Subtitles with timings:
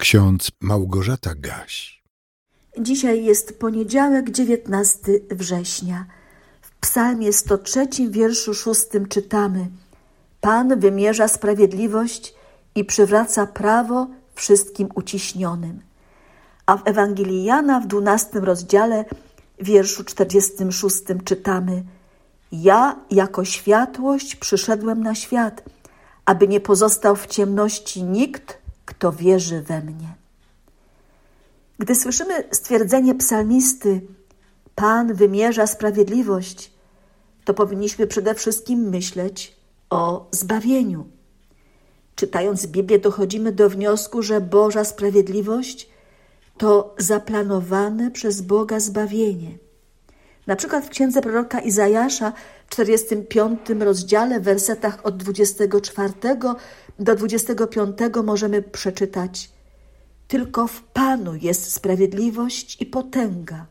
[0.00, 2.02] Ksiądz Małgorzata Gaś.
[2.78, 4.98] Dzisiaj jest poniedziałek, 19
[5.30, 6.06] września.
[6.60, 9.68] W psalmie 103, wierszu 6 czytamy
[10.40, 12.34] Pan wymierza sprawiedliwość
[12.74, 15.80] i przywraca prawo wszystkim uciśnionym.
[16.66, 19.04] A w Ewangelii Jana w 12 rozdziale,
[19.58, 21.82] wierszu 46 czytamy
[22.52, 25.64] Ja jako światłość przyszedłem na świat,
[26.24, 28.59] aby nie pozostał w ciemności nikt,
[29.00, 30.14] kto wierzy we mnie.
[31.78, 34.00] Gdy słyszymy stwierdzenie psalmisty,
[34.74, 36.72] Pan wymierza sprawiedliwość,
[37.44, 39.56] to powinniśmy przede wszystkim myśleć
[39.90, 41.06] o zbawieniu.
[42.14, 45.88] Czytając Biblię, dochodzimy do wniosku, że Boża sprawiedliwość
[46.58, 49.58] to zaplanowane przez Boga zbawienie.
[50.50, 52.32] Na przykład w księdze proroka Izajasza
[52.66, 56.12] w 45 rozdziale, w wersetach od 24
[56.98, 59.50] do 25 możemy przeczytać:
[60.28, 63.66] Tylko w Panu jest sprawiedliwość i potęga.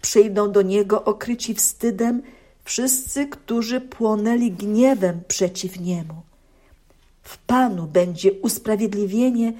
[0.00, 2.22] Przyjdą do niego okryci wstydem
[2.64, 6.22] wszyscy, którzy płonęli gniewem przeciw niemu.
[7.22, 9.52] W Panu będzie usprawiedliwienie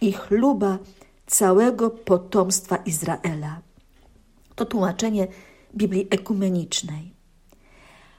[0.00, 0.78] i chluba
[1.26, 3.60] całego potomstwa Izraela.
[4.54, 5.28] To tłumaczenie
[5.76, 7.14] Biblii Ekumenicznej.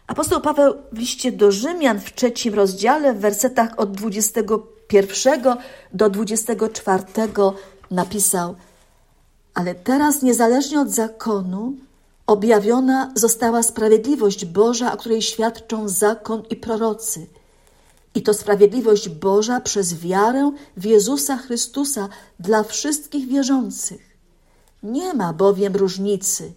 [0.08, 5.42] Apostoł Paweł w liście do Rzymian w trzecim rozdziale, w wersetach od 21
[5.94, 7.04] do 24
[7.92, 8.56] napisał:
[9.54, 11.74] Ale teraz, niezależnie od zakonu,
[12.28, 17.28] objawiona została sprawiedliwość Boża, o której świadczą zakon i prorocy.
[18.16, 24.18] I to sprawiedliwość Boża przez wiarę w Jezusa Chrystusa dla wszystkich wierzących.
[24.84, 26.54] Nie ma bowiem różnicy,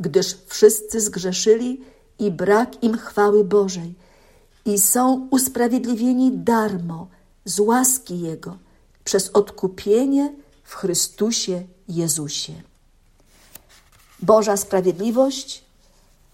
[0.00, 1.80] gdyż wszyscy zgrzeszyli
[2.18, 3.94] i brak im chwały Bożej
[4.64, 7.08] i są usprawiedliwieni darmo
[7.44, 8.56] z łaski Jego
[9.04, 10.34] przez odkupienie
[10.64, 12.52] w Chrystusie Jezusie.
[14.22, 15.64] Boża sprawiedliwość,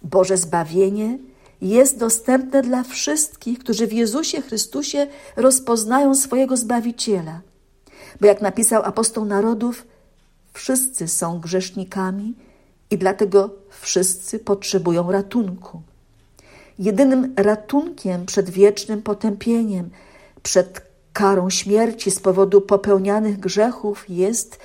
[0.02, 1.18] Boże zbawienie
[1.60, 5.06] jest dostępne dla wszystkich, którzy w Jezusie Chrystusie
[5.36, 7.40] rozpoznają swojego Zbawiciela.
[8.20, 9.86] Bo jak napisał apostoł narodów,
[10.52, 12.34] wszyscy są grzesznikami
[12.90, 15.82] i dlatego wszyscy potrzebują ratunku.
[16.78, 19.90] Jedynym ratunkiem przed wiecznym potępieniem,
[20.42, 24.58] przed karą śmierci z powodu popełnianych grzechów jest,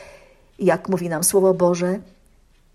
[0.59, 1.99] jak mówi nam Słowo Boże,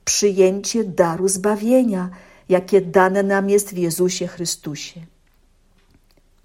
[0.04, 2.10] przyjęcie daru zbawienia,
[2.48, 5.00] jakie dane nam jest w Jezusie Chrystusie.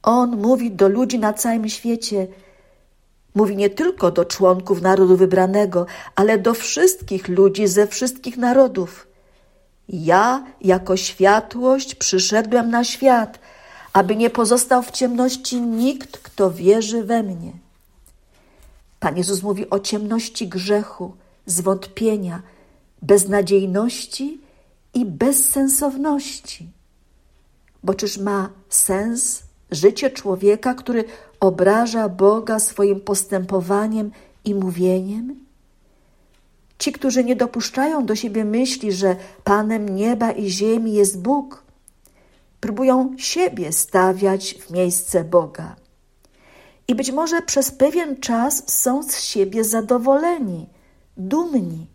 [0.03, 2.27] On mówi do ludzi na całym świecie,
[3.35, 9.07] mówi nie tylko do członków narodu wybranego, ale do wszystkich ludzi ze wszystkich narodów.
[9.89, 13.39] Ja, jako światłość, przyszedłem na świat,
[13.93, 17.51] aby nie pozostał w ciemności nikt, kto wierzy we mnie.
[18.99, 21.15] Pan Jezus mówi o ciemności grzechu,
[21.45, 22.41] zwątpienia,
[23.01, 24.41] beznadziejności
[24.93, 26.69] i bezsensowności.
[27.83, 31.03] Bo czyż ma sens życie człowieka, który
[31.39, 34.11] obraża Boga swoim postępowaniem
[34.45, 35.45] i mówieniem?
[36.79, 41.63] Ci, którzy nie dopuszczają do siebie myśli, że Panem nieba i ziemi jest Bóg,
[42.59, 45.75] próbują siebie stawiać w miejsce Boga.
[46.87, 50.67] I być może przez pewien czas są z siebie zadowoleni,
[51.17, 51.87] dumni.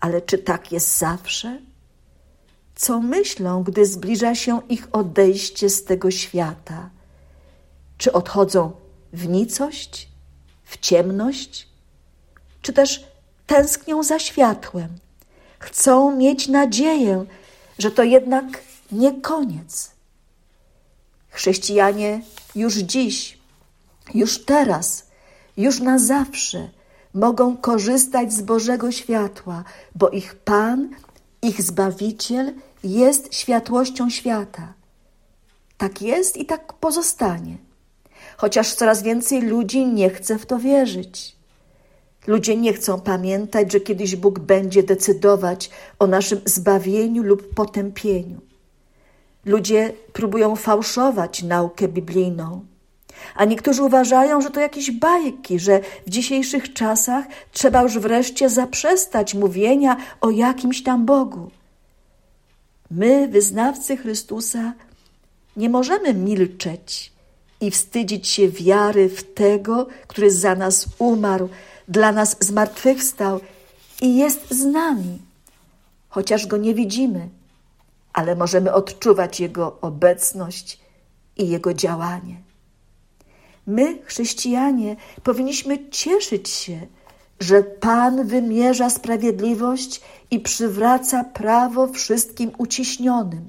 [0.00, 1.58] Ale czy tak jest zawsze?
[2.76, 6.90] Co myślą, gdy zbliża się ich odejście z tego świata?
[7.98, 8.72] Czy odchodzą
[9.12, 10.08] w nicość,
[10.64, 11.68] w ciemność,
[12.62, 13.06] czy też
[13.46, 14.88] tęsknią za światłem?
[15.58, 17.24] Chcą mieć nadzieję,
[17.78, 18.44] że to jednak
[18.92, 19.90] nie koniec.
[21.30, 22.20] Chrześcijanie
[22.54, 23.38] już dziś,
[24.14, 25.06] już teraz,
[25.56, 26.68] już na zawsze
[27.14, 30.88] mogą korzystać z Bożego światła, bo ich Pan,
[31.42, 32.54] ich Zbawiciel
[32.84, 34.74] jest światłością świata.
[35.76, 37.56] Tak jest i tak pozostanie.
[38.36, 41.36] Chociaż coraz więcej ludzi nie chce w to wierzyć.
[42.26, 48.40] Ludzie nie chcą pamiętać, że kiedyś Bóg będzie decydować o naszym zbawieniu lub potępieniu.
[49.44, 52.66] Ludzie próbują fałszować naukę biblijną,
[53.36, 59.34] a niektórzy uważają, że to jakieś bajki, że w dzisiejszych czasach trzeba już wreszcie zaprzestać
[59.34, 61.50] mówienia o jakimś tam Bogu.
[62.90, 64.72] My, wyznawcy Chrystusa,
[65.56, 67.12] nie możemy milczeć
[67.60, 71.48] i wstydzić się wiary w tego, który za nas umarł,
[71.88, 73.40] dla nas zmartwychwstał
[74.02, 75.18] i jest z nami,
[76.08, 77.28] chociaż go nie widzimy
[78.16, 80.80] ale możemy odczuwać Jego obecność
[81.36, 82.36] i Jego działanie.
[83.66, 86.86] My, chrześcijanie, powinniśmy cieszyć się,
[87.40, 93.48] że Pan wymierza sprawiedliwość i przywraca prawo wszystkim uciśnionym,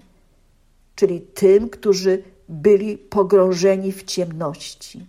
[0.96, 5.06] czyli tym, którzy byli pogrążeni w ciemności.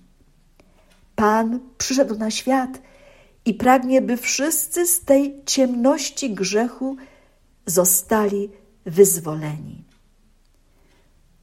[1.16, 2.80] Pan przyszedł na świat
[3.44, 6.96] i pragnie, by wszyscy z tej ciemności grzechu
[7.66, 8.50] zostali
[8.86, 9.84] wyzwoleni.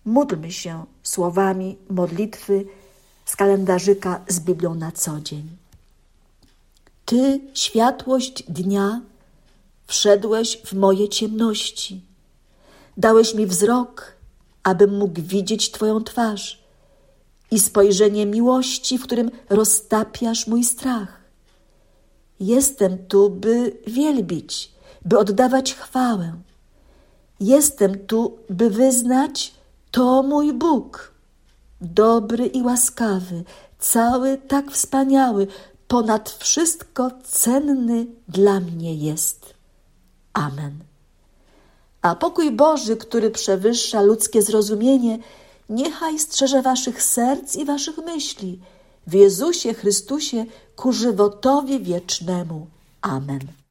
[0.06, 2.66] Módlmy się słowami modlitwy
[3.25, 5.50] z kalendarzyka z Biblią na co dzień.
[7.06, 9.01] Ty, światłość dnia,
[9.88, 12.01] wszedłeś w moje ciemności.
[12.98, 14.16] Dałeś mi wzrok,
[14.63, 16.63] abym mógł widzieć Twoją twarz
[17.51, 21.22] i spojrzenie miłości, w którym roztapiasz mój strach.
[22.39, 24.72] Jestem tu, by wielbić,
[25.06, 26.33] by oddawać chwałę.
[27.39, 29.54] Jestem tu, by wyznać,
[29.92, 31.15] to mój Bóg,
[31.81, 33.44] dobry i łaskawy,
[33.80, 35.48] cały tak wspaniały,
[35.88, 39.54] ponad wszystko cenny dla mnie jest.
[40.33, 40.80] Amen.
[42.01, 45.19] A pokój Boży, który przewyższa ludzkie zrozumienie,
[45.69, 48.60] niechaj strzeże waszych serc i waszych myśli
[49.07, 50.45] w Jezusie Chrystusie
[50.75, 52.68] ku żywotowi wiecznemu.
[53.01, 53.39] Amen.